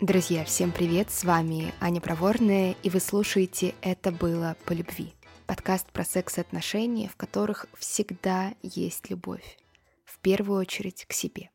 [0.00, 1.10] Друзья, всем привет!
[1.10, 5.12] С вами Аня Проворная, и вы слушаете «Это было по любви»
[5.46, 9.58] подкаст про секс и отношения, в которых всегда есть любовь.
[10.06, 11.50] В первую очередь к себе.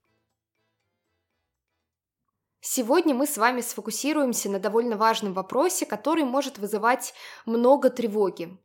[2.62, 7.16] Сегодня мы с вами сфокусируемся на довольно важном вопросе, который может вызывать
[7.48, 8.56] много тревоги.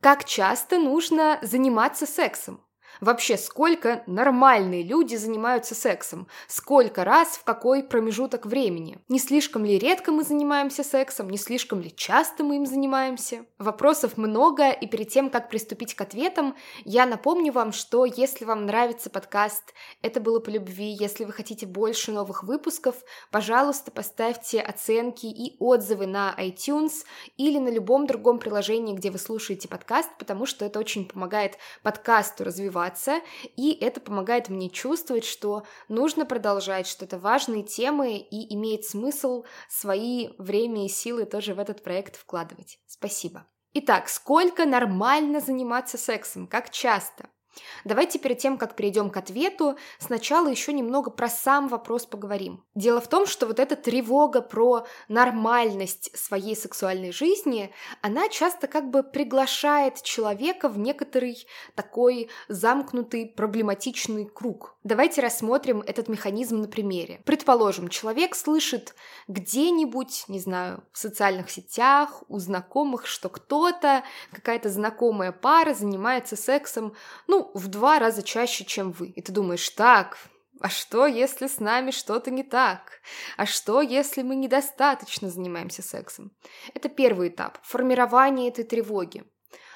[0.00, 2.64] Как часто нужно заниматься сексом?
[3.00, 6.28] Вообще, сколько нормальные люди занимаются сексом?
[6.46, 8.98] Сколько раз в какой промежуток времени?
[9.08, 11.30] Не слишком ли редко мы занимаемся сексом?
[11.30, 13.44] Не слишком ли часто мы им занимаемся?
[13.58, 18.66] Вопросов много, и перед тем, как приступить к ответам, я напомню вам, что если вам
[18.66, 22.96] нравится подкаст «Это было по любви», если вы хотите больше новых выпусков,
[23.30, 27.04] пожалуйста, поставьте оценки и отзывы на iTunes
[27.36, 32.44] или на любом другом приложении, где вы слушаете подкаст, потому что это очень помогает подкасту
[32.44, 33.20] развиваться развиваться,
[33.56, 39.44] и это помогает мне чувствовать, что нужно продолжать, что это важные темы и имеет смысл
[39.68, 42.78] свои время и силы тоже в этот проект вкладывать.
[42.86, 43.46] Спасибо.
[43.74, 46.46] Итак, сколько нормально заниматься сексом?
[46.46, 47.28] Как часто?
[47.84, 52.64] Давайте перед тем, как перейдем к ответу, сначала еще немного про сам вопрос поговорим.
[52.74, 58.90] Дело в том, что вот эта тревога про нормальность своей сексуальной жизни, она часто как
[58.90, 64.76] бы приглашает человека в некоторый такой замкнутый проблематичный круг.
[64.84, 67.20] Давайте рассмотрим этот механизм на примере.
[67.24, 68.94] Предположим, человек слышит
[69.28, 76.94] где-нибудь, не знаю, в социальных сетях, у знакомых, что кто-то, какая-то знакомая пара занимается сексом,
[77.26, 79.08] ну, в два раза чаще, чем вы.
[79.08, 80.18] И ты думаешь, так,
[80.60, 83.00] а что, если с нами что-то не так?
[83.36, 86.30] А что, если мы недостаточно занимаемся сексом?
[86.72, 89.24] Это первый этап– формирование этой тревоги.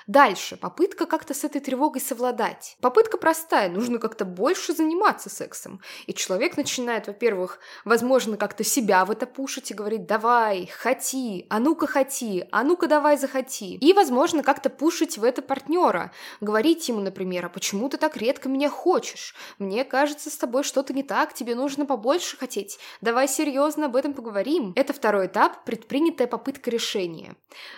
[0.06, 0.56] Дальше.
[0.56, 2.76] Попытка как-то с этой тревогой совладать.
[2.80, 3.68] Попытка простая.
[3.68, 5.80] Нужно как-то больше заниматься сексом.
[6.06, 11.58] И человек начинает, во-первых, возможно, как-то себя в это пушить и говорить «давай, хоти, а
[11.58, 13.74] ну-ка хоти, а ну-ка давай захоти».
[13.74, 16.12] И, возможно, как-то пушить в это партнера.
[16.40, 19.34] Говорить ему, например, «а почему ты так редко меня хочешь?
[19.58, 22.78] Мне кажется, с тобой что-то не так, тебе нужно побольше хотеть.
[23.00, 24.72] Давай серьезно об этом поговорим».
[24.76, 27.34] Это второй этап– предпринятая попытка решения.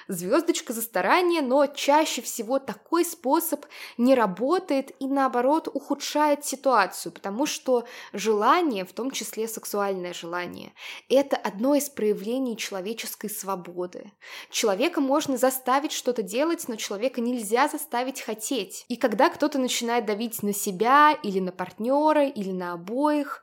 [0.08, 3.64] Звездочка за старание, но чаще чаще всего такой способ
[3.96, 10.72] не работает и наоборот ухудшает ситуацию, потому что желание, в том числе сексуальное желание,
[11.08, 14.12] это одно из проявлений человеческой свободы.
[14.50, 18.84] Человека можно заставить что-то делать, но человека нельзя заставить хотеть.
[18.88, 23.42] И когда кто-то начинает давить на себя или на партнера или на обоих,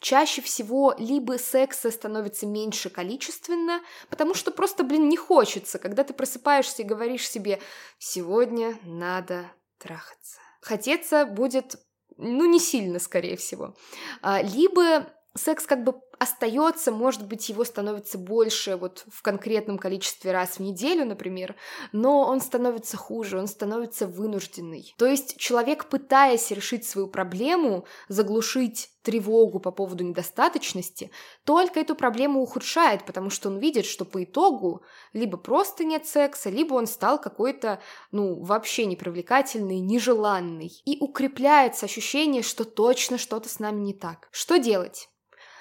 [0.00, 6.14] чаще всего либо секса становится меньше количественно, потому что просто, блин, не хочется, когда ты
[6.14, 7.60] просыпаешься и говоришь себе
[7.98, 10.40] «сегодня надо трахаться».
[10.60, 11.76] Хотеться будет,
[12.16, 13.74] ну, не сильно, скорее всего.
[14.22, 20.32] А, либо секс как бы остается, может быть, его становится больше вот в конкретном количестве
[20.32, 21.56] раз в неделю, например,
[21.92, 24.94] но он становится хуже, он становится вынужденный.
[24.98, 31.10] То есть человек, пытаясь решить свою проблему, заглушить тревогу по поводу недостаточности,
[31.44, 34.82] только эту проблему ухудшает, потому что он видит, что по итогу
[35.14, 37.80] либо просто нет секса, либо он стал какой-то,
[38.12, 40.82] ну, вообще непривлекательный, нежеланный.
[40.84, 44.28] И укрепляется ощущение, что точно что-то с нами не так.
[44.32, 45.08] Что делать?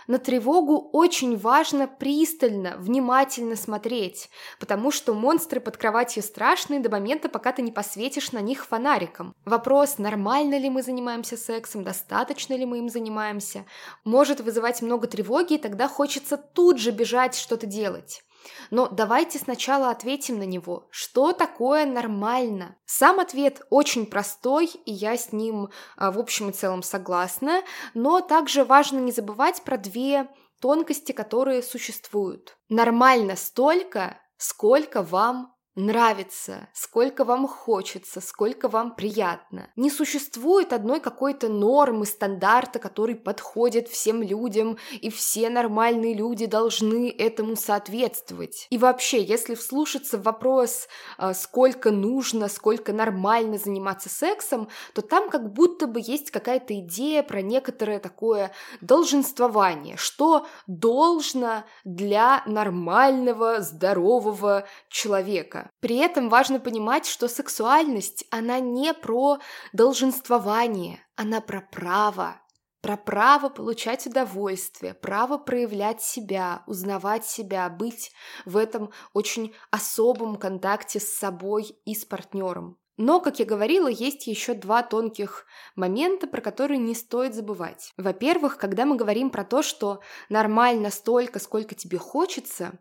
[0.10, 7.30] На тревогу очень важно пристально, внимательно смотреть, потому что монстры под кроватью страшные до момента,
[7.30, 9.36] пока ты не посветишь на них фонариком.
[9.46, 13.66] Вопрос, нормально ли мы занимаемся сексом, достаточно ли мы им занимаемся,
[14.04, 18.24] может вызывать много тревоги, и тогда хочется тут же бежать что-то делать.
[18.72, 20.88] Но давайте сначала ответим на него.
[20.92, 22.78] Что такое нормально?
[22.86, 27.62] Сам ответ очень простой, и я с ним а, в общем и целом согласна,
[27.94, 30.28] но также важно не забывать про две
[30.62, 32.58] тонкости, которые существуют.
[32.70, 39.70] Нормально столько, сколько вам нравится, сколько вам хочется, сколько вам приятно.
[39.76, 47.10] Не существует одной какой-то нормы, стандарта, который подходит всем людям, и все нормальные люди должны
[47.10, 48.68] этому соответствовать.
[48.70, 50.88] И вообще, если вслушаться в вопрос,
[51.18, 57.24] а, сколько нужно, сколько нормально заниматься сексом, то там как будто бы есть какая-то идея
[57.24, 65.69] про некоторое такое долженствование, что должно для нормального, здорового человека.
[65.80, 69.40] При этом важно понимать, что сексуальность, она не про
[69.74, 72.42] долженствование, она про право,
[72.82, 78.12] про право получать удовольствие, право проявлять себя, узнавать себя, быть
[78.46, 82.78] в этом очень особом контакте с собой и с партнером.
[83.02, 85.46] Но, как я говорила, есть еще два тонких
[85.78, 87.94] момента, про которые не стоит забывать.
[87.96, 92.78] Во-первых, когда мы говорим про то, что нормально столько, сколько тебе хочется,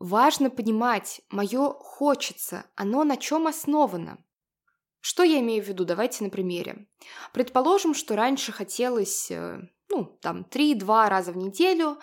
[0.00, 4.18] важно понимать, мое хочется, оно на чем основано.
[5.00, 5.84] Что я имею в виду?
[5.84, 6.88] Давайте на примере.
[7.32, 11.98] Предположим, что раньше хотелось э, ну, там, 3-2 раза в неделю,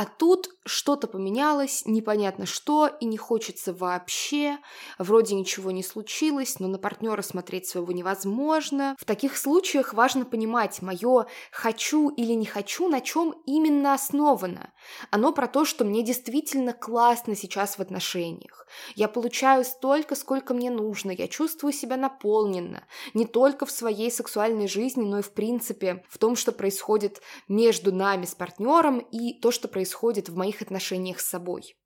[0.00, 4.56] а тут что-то поменялось, непонятно что, и не хочется вообще.
[4.98, 8.96] Вроде ничего не случилось, но на партнера смотреть своего невозможно.
[8.98, 14.72] В таких случаях важно понимать, мое «хочу» или «не хочу» на чем именно основано.
[15.10, 18.66] Оно про то, что мне действительно классно сейчас в отношениях.
[18.94, 22.86] Я получаю столько, сколько мне нужно, я чувствую себя наполненно.
[23.12, 27.92] Не только в своей сексуальной жизни, но и в принципе в том, что происходит между
[27.92, 31.76] нами с партнером и то, что происходит происходит в моих отношениях с собой.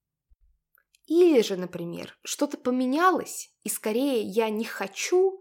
[1.07, 5.41] Или же, например, что-то поменялось, и скорее я не хочу,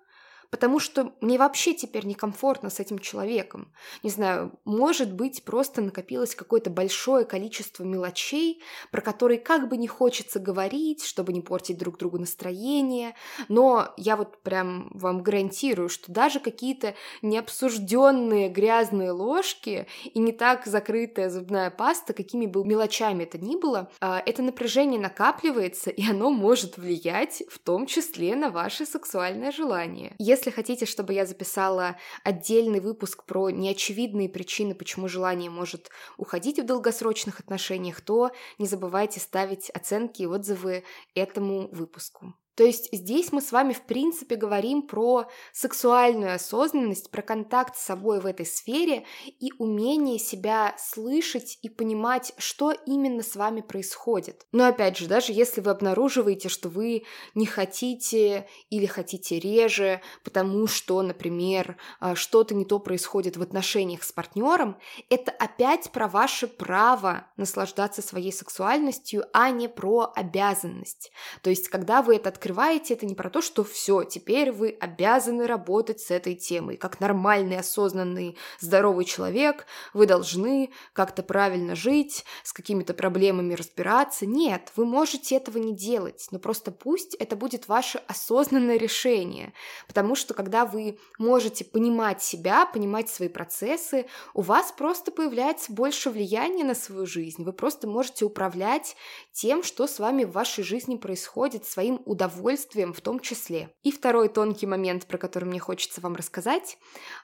[0.54, 3.74] потому что мне вообще теперь некомфортно с этим человеком.
[4.04, 8.62] Не знаю, может быть, просто накопилось какое-то большое количество мелочей,
[8.92, 13.16] про которые как бы не хочется говорить, чтобы не портить друг другу настроение,
[13.48, 20.68] но я вот прям вам гарантирую, что даже какие-то необсужденные грязные ложки и не так
[20.68, 26.30] закрытая зубная паста, какими бы мелочами это ни было, а, это напряжение накапливается, и оно
[26.30, 30.14] может влиять в том числе на ваше сексуальное желание.
[30.20, 31.96] Если если хотите, чтобы я записала
[32.26, 39.22] отдельный выпуск про неочевидные причины, почему желание может уходить в долгосрочных отношениях, то не забывайте
[39.22, 40.84] ставить оценки и отзывы
[41.16, 42.34] этому выпуску.
[42.56, 47.82] То есть здесь мы с вами в принципе говорим про сексуальную осознанность, про контакт с
[47.82, 49.06] собой в этой сфере
[49.40, 54.46] и умение себя слышать и понимать, что именно с вами происходит.
[54.52, 57.04] Но опять же, даже если вы обнаруживаете, что вы
[57.34, 64.04] не хотите или хотите реже, потому что, например, а, что-то не то происходит в отношениях
[64.04, 64.78] с партнером,
[65.10, 71.12] это опять про ваше право наслаждаться своей сексуальностью, а не про обязанность.
[71.42, 75.48] То есть, когда вы это открываете, это не про то, что все, теперь вы обязаны
[75.48, 76.76] работать с этой темой.
[76.76, 84.26] Как нормальный, осознанный, здоровый человек, вы должны как-то правильно жить, с какими-то проблемами разбираться.
[84.26, 89.54] Нет, вы можете этого не делать, но просто пусть это будет ваше осознанное решение.
[89.88, 96.10] Потому что когда вы можете понимать себя, понимать свои процессы, у вас просто появляется больше
[96.10, 97.46] влияния на свою жизнь.
[97.46, 98.98] Вы просто можете управлять
[99.32, 103.74] тем, что с вами в вашей жизни происходит, своим удовольствием удовольствием в том числе.
[103.84, 106.78] И второй тонкий момент, про который мне хочется вам рассказать,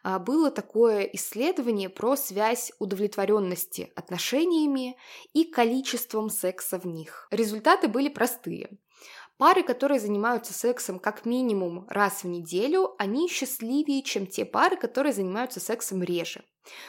[0.04, 4.98] а, было такое исследование про связь удовлетворенности отношениями
[5.34, 7.28] и количеством секса в них.
[7.32, 8.70] Результаты были простые.
[9.38, 15.14] Пары, которые занимаются сексом как минимум раз в неделю, они счастливее, чем те пары, которые
[15.14, 16.44] занимаются сексом реже.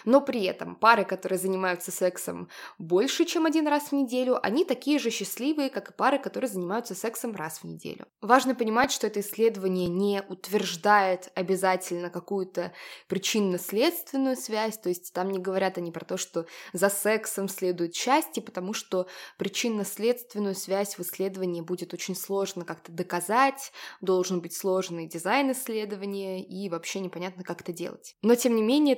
[0.05, 4.99] Но при этом пары, которые занимаются сексом больше, чем один раз в неделю, они такие
[4.99, 8.07] же счастливые, как и пары, которые занимаются сексом раз в неделю.
[8.21, 12.73] Важно понимать, что это исследование не утверждает обязательно какую-то
[13.09, 18.43] причинно-следственную связь, то есть там не говорят они про то, что за сексом следует счастье,
[18.43, 19.07] потому что
[19.39, 26.69] причинно-следственную связь в исследовании будет очень сложно как-то доказать, должен быть сложный дизайн исследования, и
[26.69, 28.17] вообще непонятно, как это делать.
[28.23, 28.97] Но, тем не менее,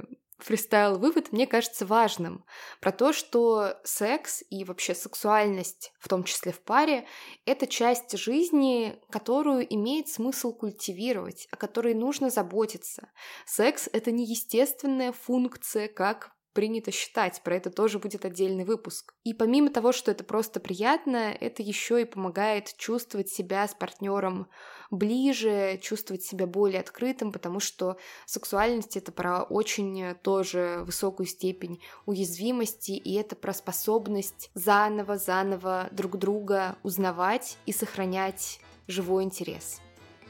[0.00, 2.44] такой фристайл-вывод мне кажется важным
[2.80, 7.06] про то, что секс и вообще сексуальность, в том числе в паре,
[7.44, 13.10] это часть жизни, которую имеет смысл культивировать, о которой нужно заботиться.
[13.46, 17.40] Секс— это не естественная функция, как принято считать.
[17.42, 19.14] Про это тоже будет отдельный выпуск.
[19.24, 24.48] И помимо того, что это просто приятно, это еще и помогает чувствовать себя с партнером
[24.90, 32.92] ближе, чувствовать себя более открытым, потому что сексуальность это про очень тоже высокую степень уязвимости,
[32.92, 39.80] и это про способность заново-заново друг друга узнавать и сохранять живой интерес.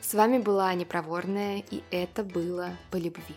[0.01, 3.35] С вами была Аня Проворная, и это было «По любви».